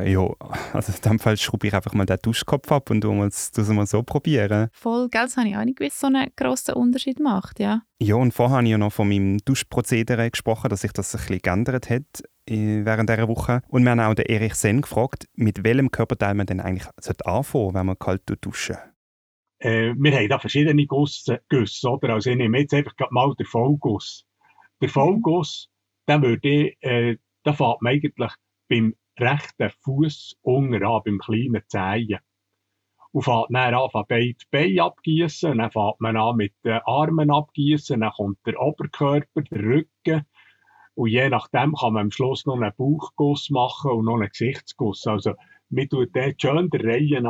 Ja, 0.00 0.26
also 0.72 0.92
in 0.92 1.10
dem 1.10 1.18
Fall 1.18 1.36
schraube 1.36 1.66
ich 1.66 1.74
einfach 1.74 1.92
mal 1.92 2.06
den 2.06 2.16
Duschkopf 2.22 2.72
ab 2.72 2.90
und 2.90 3.02
du 3.02 3.22
es 3.22 3.52
mal 3.68 3.86
so 3.86 4.02
probieren. 4.02 4.68
Voll, 4.72 5.08
gell, 5.10 5.22
das 5.22 5.36
habe 5.36 5.48
ich 5.48 5.56
auch 5.56 5.64
nicht 5.64 5.78
gewusst, 5.78 6.00
so 6.00 6.06
einen 6.06 6.30
grossen 6.34 6.74
Unterschied 6.74 7.20
macht, 7.20 7.60
ja. 7.60 7.82
Ja, 8.00 8.16
und 8.16 8.32
vorher 8.32 8.56
habe 8.56 8.64
ich 8.64 8.70
ja 8.70 8.78
noch 8.78 8.92
von 8.92 9.08
meinem 9.08 9.38
Duschprozedere 9.44 10.30
gesprochen, 10.30 10.70
dass 10.70 10.80
sich 10.80 10.92
das 10.92 11.14
ein 11.14 11.18
bisschen 11.18 11.42
geändert 11.42 11.90
hat 11.90 12.22
äh, 12.48 12.84
während 12.84 13.10
dieser 13.10 13.28
Woche. 13.28 13.62
Und 13.68 13.84
wir 13.84 13.90
haben 13.90 14.00
auch 14.00 14.14
den 14.14 14.26
Erich 14.26 14.54
Sen 14.54 14.80
gefragt, 14.80 15.26
mit 15.34 15.62
welchem 15.62 15.90
Körperteil 15.90 16.34
man 16.34 16.46
denn 16.46 16.60
eigentlich 16.60 16.88
anfangen 17.24 17.74
wenn 17.74 17.86
man 17.86 17.98
kalt 17.98 18.22
duschen 18.40 18.76
äh, 19.58 19.94
Wir 19.96 20.16
haben 20.16 20.28
da 20.28 20.38
verschiedene 20.38 20.86
Gusse, 20.86 21.42
Güsse, 21.48 21.88
oder? 21.88 22.14
Also 22.14 22.30
ich 22.30 22.36
nehme 22.36 22.60
jetzt 22.60 22.74
einfach 22.74 22.94
mal 23.10 23.34
den 23.34 23.46
Vollguss. 23.46 24.24
Der 24.80 24.88
Vollguss, 24.88 25.68
den 26.08 26.22
würde 26.22 26.48
ich, 26.48 26.76
äh, 26.80 27.18
da 27.44 27.52
fängt 27.52 27.82
man 27.82 27.92
eigentlich 27.92 28.32
beim 28.68 28.94
rechten 29.18 29.70
Fuß 29.82 30.36
unten 30.42 30.80
beim 30.80 31.18
kleinen 31.18 31.62
Zehen. 31.68 32.18
und 33.12 33.24
fängt 33.24 33.46
dann 33.50 33.74
an, 33.74 34.04
beide 34.08 34.34
Beine 34.50 34.82
abgießen, 34.82 35.58
dann 35.58 35.70
fängt 35.70 36.00
man 36.00 36.16
an 36.16 36.36
mit 36.36 36.54
den 36.64 36.80
Armen 36.84 37.30
abgießen, 37.30 38.00
dann 38.00 38.12
kommt 38.12 38.38
der 38.46 38.60
Oberkörper, 38.60 39.42
der 39.42 39.62
Rücken, 39.62 40.26
und 40.94 41.08
je 41.08 41.28
nachdem 41.28 41.74
kann 41.74 41.94
man 41.94 42.04
am 42.04 42.10
Schluss 42.10 42.44
noch 42.44 42.56
einen 42.56 42.72
Bauchguss 42.76 43.50
machen 43.50 43.92
und 43.92 44.04
noch 44.04 44.16
einen 44.16 44.28
Gesichtsguss. 44.28 45.06
Also, 45.06 45.34
man 45.70 45.88
tut 45.88 46.14
dort 46.14 46.40
schön 46.40 46.68
der 46.68 46.84
Reihe. 46.84 47.22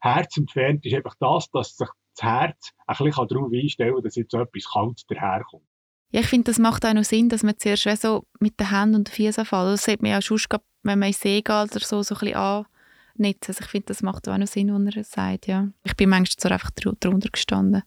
Herz 0.00 0.36
entfernt 0.36 0.84
ist 0.86 0.94
einfach 0.94 1.14
das, 1.20 1.50
dass 1.50 1.76
sich 1.76 1.88
das 2.16 2.24
Herz 2.24 2.72
ein 2.86 2.96
bisschen 2.96 3.28
darauf 3.28 3.52
einstellen 3.52 3.94
kann, 3.94 4.02
dass 4.02 4.16
jetzt 4.16 4.34
etwas 4.34 4.64
Kaltes 4.64 5.06
daherkommt. 5.06 5.62
Ja, 6.10 6.20
ich 6.20 6.26
finde, 6.26 6.50
das 6.50 6.58
macht 6.58 6.84
auch 6.84 6.94
noch 6.94 7.04
Sinn, 7.04 7.28
dass 7.28 7.44
man 7.44 7.56
zuerst 7.58 8.02
so 8.02 8.24
mit 8.40 8.58
den 8.58 8.70
Händen 8.70 8.96
und 8.96 9.08
den 9.08 9.14
Füßen 9.14 9.42
anfällt. 9.42 9.74
Das 9.74 9.84
sieht 9.84 10.02
man 10.02 10.10
ja 10.10 10.20
schon, 10.20 10.38
wenn 10.82 10.98
man 10.98 11.08
in 11.08 11.14
See 11.14 11.42
geht 11.42 11.50
oder 11.50 11.80
so, 11.80 12.02
so 12.02 12.14
ein 12.14 12.20
bisschen 12.20 12.36
annetzt. 12.36 13.48
Also 13.48 13.60
ich 13.62 13.70
finde, 13.70 13.86
das 13.86 14.02
macht 14.02 14.28
auch 14.28 14.38
noch 14.38 14.46
Sinn, 14.46 14.72
wenn 14.72 14.88
er 14.88 15.04
sagt, 15.04 15.46
ja. 15.46 15.68
Ich 15.84 15.96
bin 15.96 16.10
manchmal 16.10 16.40
so 16.40 16.48
einfach 16.48 16.70
drunter 16.70 17.30
gestanden. 17.30 17.82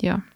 Ja. 0.00 0.22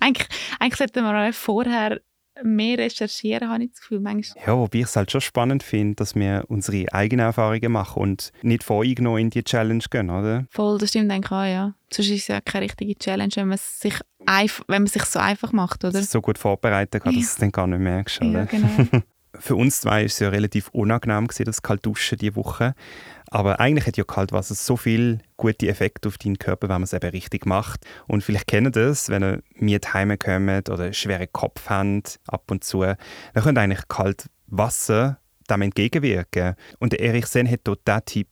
eigentlich, 0.00 0.28
eigentlich 0.60 0.76
sollten 0.76 1.04
wir 1.04 1.28
auch 1.28 1.34
vorher 1.34 2.00
mehr 2.42 2.78
recherchieren, 2.78 3.48
habe 3.48 3.64
ich 3.64 3.70
das 3.70 3.80
Gefühl. 3.80 4.00
Manchmal. 4.00 4.44
Ja, 4.44 4.56
wobei 4.56 4.78
ich 4.78 4.84
es 4.84 4.96
halt 4.96 5.10
schon 5.10 5.20
spannend 5.20 5.62
finde, 5.62 5.96
dass 5.96 6.14
wir 6.14 6.44
unsere 6.48 6.92
eigenen 6.92 7.26
Erfahrungen 7.26 7.72
machen 7.72 8.02
und 8.02 8.32
nicht 8.42 8.64
voreingenommen 8.64 9.20
in 9.20 9.30
die 9.30 9.44
Challenge 9.44 9.84
gehen, 9.90 10.10
oder? 10.10 10.46
Voll, 10.50 10.78
das 10.78 10.90
stimmt 10.90 11.10
denke 11.10 11.26
ich 11.26 11.32
auch, 11.32 11.44
ja. 11.44 11.74
Sonst 11.92 12.08
ist 12.08 12.22
es 12.22 12.28
ja 12.28 12.40
keine 12.40 12.64
richtige 12.64 12.96
Challenge, 12.96 13.32
wenn 13.34 13.48
man 13.48 13.58
sich 13.58 13.94
wenn 14.24 14.82
man 14.82 14.86
sich 14.86 15.04
so 15.04 15.18
einfach 15.18 15.52
macht, 15.52 15.84
oder? 15.84 16.02
So 16.02 16.20
gut 16.20 16.38
vorbereitet 16.38 17.02
kann, 17.02 17.14
dass 17.14 17.22
du 17.22 17.28
es 17.28 17.36
dann 17.36 17.52
gar 17.52 17.66
nicht 17.66 17.80
merkst, 17.80 18.22
oder? 18.22 18.30
Ja, 18.30 18.44
genau. 18.44 18.68
Für 19.38 19.56
uns 19.56 19.80
zwei 19.80 19.90
war 19.90 20.02
es 20.02 20.18
ja 20.18 20.28
relativ 20.28 20.68
unangenehm, 20.68 21.26
gewesen, 21.26 21.44
das 21.44 21.62
Kaltduschen 21.62 22.18
diese 22.18 22.36
Woche. 22.36 22.74
Aber 23.30 23.60
eigentlich 23.60 23.86
hat 23.86 23.96
ja 23.96 24.04
Kaltwasser 24.04 24.54
so 24.54 24.76
viele 24.76 25.20
gute 25.38 25.66
Effekte 25.68 26.08
auf 26.08 26.18
deinen 26.18 26.38
Körper, 26.38 26.68
wenn 26.68 26.76
man 26.76 26.82
es 26.82 26.92
eben 26.92 27.10
richtig 27.10 27.46
macht. 27.46 27.86
Und 28.06 28.22
vielleicht 28.22 28.46
kennt 28.46 28.66
ihr 28.66 28.70
das, 28.70 29.08
wenn 29.08 29.22
ihr 29.22 29.42
mir 29.54 29.80
heim 29.92 30.18
kommt 30.18 30.68
oder 30.68 30.84
einen 30.84 30.94
schweren 30.94 31.32
Kopf 31.32 31.70
habt, 31.70 32.20
ab 32.26 32.50
und 32.50 32.62
zu, 32.62 32.82
dann 32.82 32.96
könnt 33.34 33.56
ihr 33.56 33.62
eigentlich 33.62 33.88
Kaltwasser 33.88 35.18
dem 35.50 35.62
entgegenwirken. 35.62 36.56
Und 36.78 36.92
der 36.92 37.00
Erich 37.00 37.26
Sen 37.26 37.50
hat 37.50 37.60
dort 37.64 37.86
diesen 37.86 38.04
Tipp. 38.04 38.28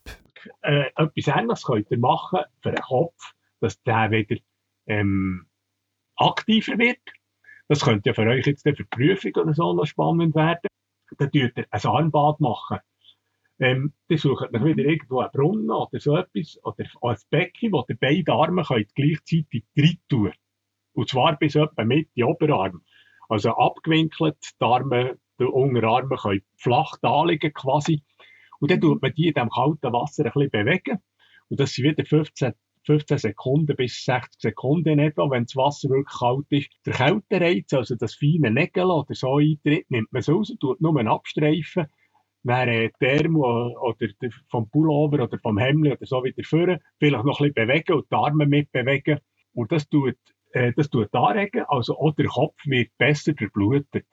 Äh, 0.63 0.87
etwas 0.97 1.27
Ähnliches 1.27 1.65
könnt 1.65 1.91
ihr 1.91 1.99
machen 1.99 2.41
für 2.63 2.73
den 2.73 2.83
Kopf, 2.83 3.33
dass 3.61 3.83
der 3.83 4.11
wieder 4.11 4.37
ähm, 4.87 5.47
aktiver 6.17 6.79
wird. 6.79 7.01
Das 7.69 7.81
könnte 7.81 8.11
ja 8.11 8.15
für 8.15 8.27
euch 8.29 8.47
jetzt 8.47 8.63
für 8.63 8.73
die 8.73 8.85
Prüfung 8.85 9.33
oder 9.37 9.55
so 9.55 9.73
noch 9.73 9.87
spannend 9.87 10.35
werden. 10.35 10.69
Dann 11.19 11.31
tut 11.31 11.57
ihr 11.57 11.67
ein 11.71 11.85
Armbad 11.85 12.41
machen 12.41 12.79
ähm, 13.61 13.93
dann 14.09 14.19
sucht 14.19 14.51
man 14.53 14.65
wieder 14.65 14.85
irgendwo 14.85 15.21
einen 15.21 15.31
Brunnen 15.33 15.71
oder 15.71 16.01
so 16.01 16.17
etwas, 16.17 16.59
oder 16.63 16.85
ein 17.03 17.17
Becken, 17.29 17.73
wo 17.73 17.85
ihr 17.89 17.97
beide 18.01 18.33
Arme 18.33 18.65
gleichzeitig 18.95 19.65
rein 19.77 19.99
tun 20.09 20.33
Und 20.95 21.09
zwar 21.11 21.37
bis 21.37 21.57
etwa 21.57 21.85
mit 21.85 22.09
die 22.17 22.25
Oberarm. 22.25 22.83
Also 23.29 23.51
abgewinkelt, 23.51 24.39
die 24.59 24.65
Arme, 24.65 25.19
die 25.39 25.45
Unterarme 25.45 26.17
können 26.17 26.43
flach 26.57 26.97
da 27.03 27.23
liegen 27.25 27.53
quasi. 27.53 28.03
Und 28.61 28.71
dann 28.71 28.81
tut 28.81 29.03
man 29.03 29.13
die 29.13 29.29
in 29.29 29.35
diesem 29.35 29.51
kalten 29.51 29.93
Wasser 29.93 30.25
ein 30.25 30.33
bisschen 30.33 30.51
bewegen. 30.51 30.99
Und 31.49 31.61
das 31.61 31.73
sind 31.73 31.85
wieder 31.85 32.05
15, 32.05 32.55
15 32.91 33.19
Sekunden 33.19 33.77
bis 33.77 34.05
60 34.05 34.41
Sekunden 34.41 34.99
etwa, 34.99 35.31
wenn 35.31 35.45
das 35.45 35.55
Wasser 35.55 35.91
wirklich 35.91 36.19
kalt 36.19 36.47
ist. 36.51 36.71
Der 36.85 36.95
Kältereiz, 36.95 37.73
also 37.73 37.95
das 37.95 38.15
feine 38.15 38.51
Nägel 38.51 38.87
oder 38.87 39.15
so 39.15 39.37
eintritt, 39.37 39.89
nimmt 39.91 40.13
man 40.13 40.21
es 40.21 40.29
raus, 40.29 40.53
tut 40.59 40.81
nur 40.81 40.99
abstreifen 41.07 41.87
wäre 42.43 42.91
Thermo 42.99 43.69
oder 43.83 44.09
vom 44.49 44.69
Pullover 44.71 45.25
oder 45.25 45.39
vom 45.39 45.59
Hemd 45.59 45.87
oder 45.89 46.07
so 46.07 46.25
wieder 46.25 46.43
führen, 46.43 46.81
vielleicht 46.99 47.25
noch 47.25 47.41
ein 47.41 47.53
bisschen 47.53 47.67
bewegen 47.67 47.93
und 47.93 48.11
die 48.11 48.17
Arme 48.17 48.47
mitbewegen. 48.47 49.19
Und 49.53 49.71
das 49.73 49.89
tut, 49.89 50.17
äh, 50.53 50.73
das 50.75 50.89
tut 50.89 51.15
anregen, 51.15 51.65
also 51.69 51.99
auch 51.99 52.15
der 52.15 52.27
Kopf 52.27 52.59
wird 52.65 52.91
besser 52.99 53.35
verblutet. 53.37 54.07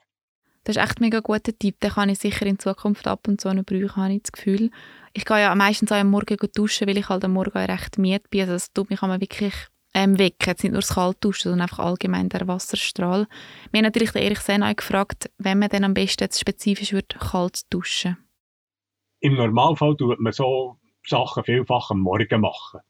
Das 0.68 0.76
ist 0.76 0.82
echt 0.82 1.00
ein 1.00 1.04
mega 1.04 1.20
guter 1.20 1.58
Tipp, 1.58 1.80
den 1.80 1.92
kann 1.92 2.10
ich 2.10 2.18
sicher 2.18 2.44
in 2.44 2.58
Zukunft 2.58 3.08
ab 3.08 3.26
und 3.26 3.40
zu 3.40 3.50
noch 3.54 3.64
brauchen, 3.64 3.96
habe 3.96 4.12
ich 4.12 4.24
das 4.24 4.32
Gefühl. 4.32 4.70
Ich 5.14 5.24
gehe 5.24 5.40
ja 5.40 5.54
meistens 5.54 5.90
auch 5.90 5.96
am 5.96 6.10
Morgen 6.10 6.36
duschen, 6.54 6.86
weil 6.86 6.98
ich 6.98 7.08
halt 7.08 7.24
am 7.24 7.32
Morgen 7.32 7.56
recht 7.56 7.96
müde 7.96 8.20
bin. 8.28 8.42
Also 8.42 8.52
das 8.52 8.70
tut 8.74 8.90
mich 8.90 9.00
wirklich 9.00 9.54
ähm, 9.94 10.18
wecken. 10.18 10.46
Jetzt 10.46 10.64
nicht 10.64 10.72
nur 10.72 10.82
das 10.82 10.94
Kaltduschen, 10.94 11.52
sondern 11.52 11.62
einfach 11.62 11.78
allgemein 11.78 12.28
der 12.28 12.46
Wasserstrahl. 12.46 13.26
Wir 13.70 13.78
haben 13.78 13.84
natürlich 13.84 14.12
den 14.12 14.20
Erich 14.20 14.40
Sen 14.40 14.62
gefragt, 14.76 15.30
wenn 15.38 15.58
man 15.58 15.70
dann 15.70 15.84
am 15.84 15.94
besten 15.94 16.24
jetzt 16.24 16.38
spezifisch 16.38 16.92
wird, 16.92 17.18
kalt 17.18 17.62
duschen 17.72 18.18
Im 19.20 19.36
Normalfall 19.36 19.96
tut 19.96 20.20
man 20.20 20.34
so 20.34 20.76
Sachen 21.02 21.44
vielfach 21.44 21.92
am 21.92 22.00
Morgen 22.00 22.42
machen. 22.42 22.80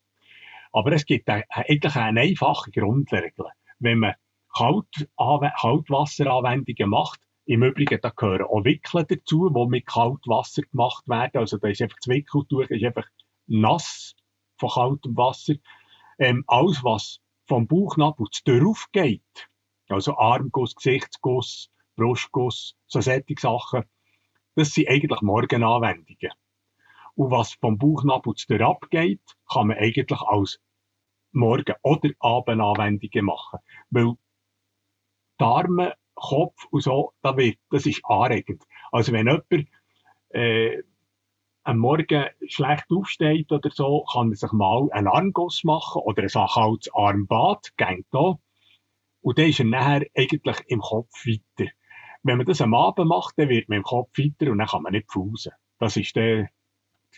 Aber 0.73 0.91
es 0.91 1.07
gibt 1.07 1.29
eigentlich 1.29 1.95
eine 1.95 2.23
einfache 2.23 2.73
Grundregel. 2.73 3.47
Wenn 3.79 4.01
man 4.01 4.15
Kalt 4.53 5.09
Kaltwasseranwendungen 5.17 6.91
macht, 6.91 7.21
im 7.49 7.63
Übrigen, 7.63 7.99
da 8.03 8.11
gehören 8.11 8.43
auch 8.43 8.65
Wickeln 8.65 9.07
dazu, 9.09 9.49
die 9.49 9.71
mit 9.71 9.87
Kaltwasser 9.87 10.63
gemacht 10.63 11.09
werden. 11.09 11.39
Also 11.39 11.57
da 11.57 11.69
ist 11.69 11.81
einfach 11.81 11.97
das 11.97 12.09
Wickeltuch 12.09 12.69
ist 12.69 12.85
einfach 12.85 13.07
nass 13.47 14.15
von 14.59 14.69
kaltem 14.69 15.17
Wasser 15.17 15.55
ähm, 16.19 16.45
alles, 16.47 16.85
was 16.85 17.21
vom 17.47 17.67
Bauchnabel 17.67 18.27
zu 18.31 18.45
Tür 18.45 18.69
aufgeht, 18.69 19.49
also 19.89 20.19
Armguss, 20.19 20.75
Gesichtsguss, 20.75 21.71
Brustguss, 21.97 22.77
so 22.87 23.01
solche 23.01 23.35
Sachen, 23.39 23.85
das 24.55 24.73
sind 24.73 24.89
eigentlich 24.89 25.23
Morgenanwendungen. 25.23 26.33
Und 27.15 27.31
was 27.31 27.55
vom 27.55 27.79
Bauchnabel 27.79 28.35
zu 28.35 28.55
abgeht, 28.61 29.23
kann 29.51 29.69
man 29.69 29.79
eigentlich 29.79 30.21
als 30.21 30.61
Morgen- 31.33 31.77
oder 31.83 32.11
Abendanwendungen 32.21 33.25
machen. 33.25 33.61
Weil 33.89 34.17
Darme, 35.39 35.95
Kopf 36.21 36.67
und 36.71 36.83
so, 36.83 37.13
da 37.23 37.37
wird, 37.37 37.59
das 37.71 37.87
ist 37.87 38.03
anregend. 38.05 38.63
Also 38.93 39.13
wenn 39.13 39.27
jemand 39.27 39.69
äh, 40.31 40.83
am 41.65 41.79
Morgen 41.79 42.25
schlecht 42.47 42.87
aufsteht 42.91 43.53
oder 43.53 43.71
so, 43.71 44.05
kann 44.11 44.31
er 44.31 44.37
sich 44.37 44.53
mal 44.53 44.89
einen 44.93 45.09
Armguss 45.09 45.65
machen 45.65 46.03
oder 46.03 46.23
ein 46.23 46.29
kaltes 46.29 46.93
Armbad, 46.95 47.77
geht 47.77 48.07
da. 48.11 48.39
Und 49.21 49.39
dann 49.39 49.49
ist 49.49 49.59
er 49.59 49.67
nachher 49.67 50.07
eigentlich 50.17 50.57
im 50.69 50.81
Kopf 50.81 51.27
weiter. 51.27 51.71
Wenn 52.23 52.39
man 52.39 52.47
das 52.47 52.61
am 52.61 52.75
Abend 52.75 53.09
macht, 53.09 53.35
dann 53.37 53.49
wird 53.49 53.69
man 53.69 53.79
im 53.79 53.85
Kopf 53.85 54.17
weiter 54.17 54.51
und 54.51 54.59
dann 54.59 54.67
kann 54.67 54.83
man 54.83 54.93
nicht 54.93 55.11
pfusen. 55.11 55.53
Das 55.79 55.97
ist 55.97 56.17
der, 56.17 56.49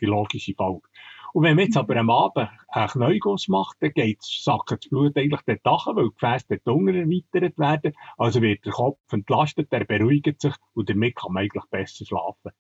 die 0.01 0.07
logische 0.07 0.55
Folge. 0.55 0.89
Und 1.33 1.45
wenn 1.45 1.57
man 1.57 1.67
jetzt 1.67 1.77
aber 1.77 1.97
am 1.97 2.11
Abend 2.11 2.49
einen 2.69 2.89
Kneuguss 2.89 3.49
macht, 3.49 3.77
dann 3.81 3.93
geht 3.93 4.23
sackt 4.23 4.71
das 4.71 4.89
Blut 4.89 5.17
eigentlich 5.17 5.41
dort 5.47 5.65
nach, 5.65 5.87
weil 5.95 6.09
die 6.09 6.15
Gefäße 6.15 6.61
dort 6.65 6.77
unten 6.77 6.95
erweitert 6.95 7.59
werden. 7.59 7.93
Also 8.19 8.43
wird 8.43 8.65
der 8.65 8.73
Kopf 8.73 8.99
entlastet, 9.13 9.71
der 9.73 9.85
beruhigt 9.85 10.41
sich 10.41 10.55
und 10.75 10.89
damit 10.89 11.17
kann 11.17 11.33
man 11.33 11.45
eigentlich 11.45 11.65
besser 11.71 12.05
schlafen. 12.05 12.53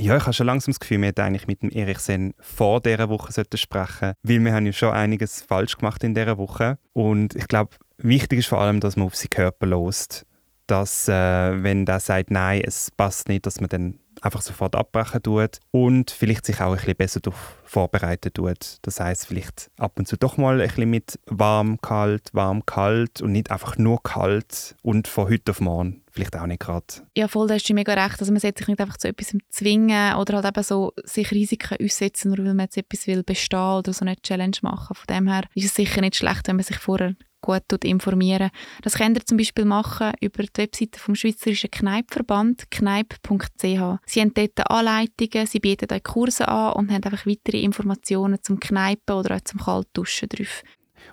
Ja, 0.00 0.16
ich 0.16 0.22
habe 0.24 0.32
schon 0.32 0.46
langsam 0.46 0.72
das 0.72 0.80
Gefühl, 0.80 0.98
wir 0.98 1.08
hätten 1.08 1.20
eigentlich 1.20 1.46
mit 1.46 1.62
dem 1.62 1.70
Erich 1.70 1.98
Sen 2.00 2.34
vor 2.40 2.80
dieser 2.80 3.08
Woche 3.08 3.32
sprechen 3.54 4.14
weil 4.22 4.40
wir 4.40 4.52
haben 4.52 4.66
ja 4.66 4.72
schon 4.72 4.92
einiges 4.92 5.42
falsch 5.42 5.78
gemacht 5.78 6.02
in 6.02 6.14
dieser 6.14 6.36
Woche. 6.36 6.78
Und 6.92 7.36
ich 7.36 7.46
glaube, 7.46 7.76
wichtig 7.98 8.40
ist 8.40 8.48
vor 8.48 8.60
allem, 8.60 8.80
dass 8.80 8.96
man 8.96 9.06
auf 9.06 9.14
seinen 9.14 9.30
Körper 9.30 9.66
lost. 9.66 10.26
Dass, 10.66 11.08
äh, 11.08 11.62
wenn 11.62 11.86
der 11.86 12.00
sagt, 12.00 12.30
nein, 12.30 12.62
es 12.64 12.90
passt 12.90 13.28
nicht, 13.28 13.46
dass 13.46 13.60
man 13.60 13.68
dann 13.68 14.00
einfach 14.24 14.42
sofort 14.42 14.74
abbrechen 14.76 15.22
tut 15.22 15.60
und 15.70 16.10
vielleicht 16.10 16.46
sich 16.46 16.60
auch 16.60 16.70
ein 16.70 16.76
bisschen 16.76 16.96
besser 16.96 17.20
darauf 17.20 17.56
vorbereiten 17.64 18.32
tut. 18.32 18.78
Das 18.82 19.00
heißt 19.00 19.26
vielleicht 19.26 19.70
ab 19.78 19.98
und 19.98 20.06
zu 20.06 20.16
doch 20.16 20.36
mal 20.36 20.60
ein 20.60 20.66
bisschen 20.66 20.90
mit 20.90 21.18
warm, 21.26 21.80
kalt, 21.80 22.30
warm, 22.32 22.64
kalt 22.66 23.20
und 23.20 23.32
nicht 23.32 23.50
einfach 23.50 23.76
nur 23.76 24.02
kalt 24.02 24.76
und 24.82 25.08
von 25.08 25.28
heute 25.28 25.50
auf 25.52 25.60
morgen 25.60 26.04
vielleicht 26.14 26.36
auch 26.36 26.46
nicht 26.46 26.60
gerade. 26.60 26.86
Ja, 27.16 27.26
voll, 27.28 27.48
da 27.48 27.54
hast 27.54 27.68
du 27.68 27.74
mega 27.74 27.92
recht. 27.92 28.20
Also 28.20 28.32
man 28.32 28.40
sollte 28.40 28.60
sich 28.60 28.68
nicht 28.68 28.80
einfach 28.80 28.96
zu 28.96 29.08
etwas 29.08 29.36
zwingen 29.50 30.14
oder 30.14 30.34
halt 30.34 30.46
eben 30.46 30.62
so 30.62 30.92
sich 31.02 31.30
Risiken 31.32 31.76
aussetzen, 31.82 32.28
nur 32.28 32.38
weil 32.38 32.54
man 32.54 32.66
jetzt 32.66 32.76
etwas 32.76 33.06
will 33.06 33.24
bestehen 33.24 33.58
oder 33.58 33.92
so 33.92 34.04
eine 34.04 34.16
Challenge 34.16 34.56
machen. 34.62 34.94
Von 34.94 35.06
dem 35.08 35.28
her 35.28 35.42
ist 35.54 35.66
es 35.66 35.74
sicher 35.74 36.00
nicht 36.00 36.16
schlecht, 36.16 36.46
wenn 36.46 36.56
man 36.56 36.64
sich 36.64 36.78
vorher 36.78 37.16
gut 37.44 37.84
informieren. 37.84 38.50
Das 38.82 38.94
könnt 38.94 39.18
ihr 39.18 39.26
zum 39.26 39.36
Beispiel 39.36 39.64
machen 39.64 40.12
über 40.20 40.42
die 40.42 40.62
Webseite 40.62 40.98
vom 40.98 41.14
Schweizerischen 41.14 41.70
Kneipverband, 41.70 42.70
kneip.ch. 42.70 43.60
Sie 43.60 44.20
haben 44.20 44.34
dort 44.34 44.70
Anleitungen, 44.70 45.46
sie 45.46 45.60
bieten 45.60 45.92
euch 45.92 46.02
Kurse 46.02 46.48
an 46.48 46.72
und 46.72 46.90
haben 46.90 47.04
einfach 47.04 47.26
weitere 47.26 47.60
Informationen 47.60 48.38
zum 48.42 48.58
Kneipen 48.60 49.16
oder 49.16 49.36
auch 49.36 49.40
zum 49.42 49.60
Kaltduschen 49.60 50.28
drauf. 50.28 50.62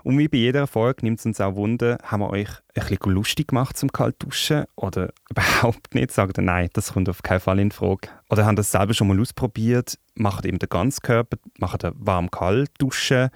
Und 0.04 0.18
wie 0.18 0.30
bei 0.30 0.38
jeder 0.38 0.68
Folge 0.68 1.04
nimmt 1.04 1.20
es 1.20 1.26
uns 1.26 1.42
auch 1.42 1.56
Wunder, 1.56 1.98
haben 2.04 2.22
wir 2.22 2.30
euch 2.30 2.50
ein 2.76 2.88
bisschen 2.88 3.12
lustig 3.12 3.50
gemacht 3.50 3.78
zum 3.78 3.92
Kaltduschen 3.92 4.64
oder 4.76 5.12
überhaupt 5.30 5.94
nicht? 5.94 6.12
Sagt 6.12 6.40
ihr, 6.40 6.44
nein, 6.44 6.70
das 6.74 6.94
kommt 6.94 7.10
auf 7.10 7.24
keinen 7.24 7.42
Fall 7.42 7.60
in 7.60 7.72
Frage. 7.72 8.08
Oder 8.30 8.46
haben 8.46 8.56
das 8.56 8.72
selber 8.72 8.94
schon 8.94 9.10
mal 9.10 9.20
ausprobiert? 9.20 9.98
Macht 10.16 10.46
eben 10.46 10.60
den 10.60 10.70
ganzen 10.70 11.02
Körper, 11.02 11.38
macht 11.60 11.84
warm-kalt 11.84 12.72
duschen 12.80 13.30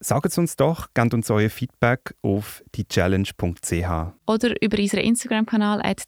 sagt 0.00 0.26
es 0.26 0.38
uns 0.38 0.56
doch, 0.56 0.88
gebt 0.94 1.14
uns 1.14 1.30
euer 1.30 1.50
Feedback 1.50 2.14
auf 2.22 2.62
diechallenge.ch. 2.74 4.12
Oder 4.26 4.62
über 4.62 4.78
unseren 4.78 5.00
Instagram-Kanal 5.00 5.80
at 5.82 6.04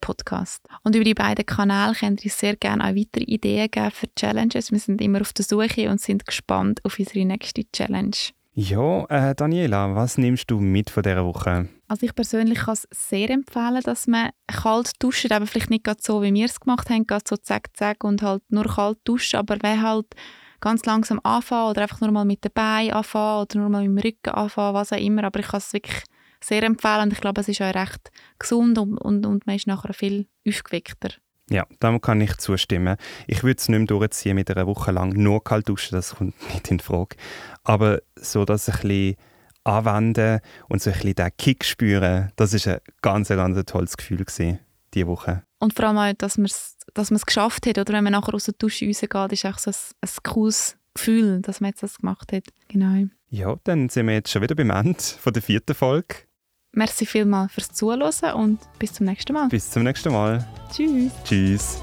Podcast. 0.00 0.66
Und 0.82 0.94
über 0.94 1.04
die 1.04 1.14
beiden 1.14 1.46
Kanäle 1.46 1.94
könnt 1.94 2.24
ihr 2.24 2.30
sehr 2.30 2.56
gerne 2.56 2.84
auch 2.84 2.94
weitere 2.94 3.24
Ideen 3.24 3.70
geben 3.70 3.90
für 3.90 4.14
Challenges. 4.14 4.70
Wir 4.70 4.78
sind 4.78 5.00
immer 5.00 5.20
auf 5.20 5.32
der 5.32 5.44
Suche 5.44 5.90
und 5.90 6.00
sind 6.00 6.26
gespannt 6.26 6.84
auf 6.84 6.98
unsere 6.98 7.24
nächste 7.24 7.62
Challenge. 7.70 8.16
Ja, 8.54 9.06
äh, 9.06 9.34
Daniela, 9.34 9.94
was 9.94 10.18
nimmst 10.18 10.50
du 10.50 10.60
mit 10.60 10.90
von 10.90 11.02
dieser 11.02 11.24
Woche? 11.24 11.68
Also 11.88 12.04
ich 12.04 12.14
persönlich 12.14 12.58
kann 12.58 12.74
es 12.74 12.86
sehr 12.90 13.30
empfehlen, 13.30 13.80
dass 13.82 14.06
man 14.06 14.30
kalt 14.46 14.92
duscht, 14.98 15.32
aber 15.32 15.46
vielleicht 15.46 15.70
nicht 15.70 15.86
so, 16.02 16.22
wie 16.22 16.34
wir 16.34 16.44
es 16.44 16.60
gemacht 16.60 16.90
haben, 16.90 17.06
gerade 17.06 17.24
so 17.26 17.38
zack, 17.38 17.70
zack 17.74 18.04
und 18.04 18.20
halt 18.20 18.42
nur 18.50 18.64
kalt 18.64 18.98
duschen, 19.04 19.38
aber 19.38 19.56
wer 19.62 19.80
halt 19.80 20.06
ganz 20.62 20.86
langsam 20.86 21.20
anfangen 21.22 21.70
oder 21.70 21.82
einfach 21.82 22.00
nur 22.00 22.10
mal 22.10 22.24
mit 22.24 22.44
den 22.44 22.52
Beinen 22.54 22.94
anfangen 22.94 23.42
oder 23.42 23.58
nur 23.58 23.68
mal 23.68 23.86
mit 23.86 24.04
dem 24.04 24.10
Rücken 24.10 24.30
anfangen, 24.30 24.74
was 24.74 24.92
auch 24.92 24.98
immer, 24.98 25.24
aber 25.24 25.40
ich 25.40 25.48
kann 25.48 25.58
es 25.58 25.72
wirklich 25.74 26.02
sehr 26.40 26.62
empfehlen 26.62 27.02
und 27.02 27.12
ich 27.12 27.20
glaube, 27.20 27.40
es 27.42 27.48
ist 27.48 27.60
auch 27.60 27.74
recht 27.74 28.10
gesund 28.38 28.78
und, 28.78 28.96
und, 28.96 29.26
und 29.26 29.46
man 29.46 29.56
ist 29.56 29.66
nachher 29.66 29.92
viel 29.92 30.26
aufgeweckter. 30.48 31.10
Ja, 31.50 31.66
dem 31.82 32.00
kann 32.00 32.20
ich 32.20 32.36
zustimmen. 32.38 32.96
Ich 33.26 33.42
würde 33.42 33.58
es 33.58 33.68
nicht 33.68 33.78
mehr 33.78 33.86
durchziehen 33.86 34.36
mit 34.36 34.50
einer 34.50 34.66
Woche 34.66 34.92
lang 34.92 35.10
nur 35.10 35.44
kalt 35.44 35.68
duschen, 35.68 35.96
das 35.96 36.14
kommt 36.14 36.34
nicht 36.54 36.70
in 36.70 36.80
Frage. 36.80 37.16
Aber 37.64 38.00
so, 38.16 38.44
dass 38.44 38.68
ein 38.68 38.80
bisschen 38.80 39.16
anwenden 39.64 40.40
und 40.68 40.80
so 40.80 40.90
ein 40.90 40.94
bisschen 40.94 41.14
den 41.14 41.36
Kick 41.36 41.64
spüren, 41.64 42.32
das 42.36 42.54
ist 42.54 42.68
ein 42.68 42.78
ganz, 43.02 43.28
ganz 43.28 43.64
tolles 43.66 43.96
Gefühl 43.96 44.24
gewesen, 44.24 44.60
diese 44.94 45.06
Woche. 45.06 45.42
Und 45.62 45.74
vor 45.74 45.84
allem 45.84 45.96
auch, 45.98 46.12
dass 46.18 46.38
man 46.38 46.46
es 46.46 46.76
dass 46.92 47.08
geschafft 47.24 47.68
hat, 47.68 47.78
oder 47.78 47.92
wenn 47.92 48.02
man 48.02 48.14
nachher 48.14 48.34
aus 48.34 48.46
der 48.46 48.54
Dusche 48.54 48.84
rausgeht, 48.84 49.32
ist 49.32 49.46
auch 49.46 49.58
so 49.58 49.70
ein, 49.70 49.76
ein 50.00 50.10
cooles 50.24 50.76
Gefühl, 50.92 51.40
dass 51.40 51.60
man 51.60 51.70
jetzt 51.70 51.84
das 51.84 51.98
gemacht 51.98 52.32
hat. 52.32 52.42
Genau. 52.66 53.06
Ja, 53.28 53.54
dann 53.62 53.88
sind 53.88 54.08
wir 54.08 54.14
jetzt 54.14 54.32
schon 54.32 54.42
wieder 54.42 54.56
beim 54.56 54.70
Ende 54.70 55.00
von 55.00 55.32
der 55.32 55.40
vierten 55.40 55.76
Folge. 55.76 56.16
Merci 56.72 57.06
vielmals 57.06 57.52
fürs 57.52 57.70
Zuhören 57.70 58.34
und 58.34 58.58
bis 58.80 58.94
zum 58.94 59.06
nächsten 59.06 59.34
Mal. 59.34 59.48
Bis 59.50 59.70
zum 59.70 59.84
nächsten 59.84 60.12
Mal. 60.12 60.44
Tschüss. 60.74 61.12
Tschüss. 61.22 61.80